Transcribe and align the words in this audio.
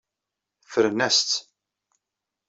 Ffren-as-tt. 0.65 1.31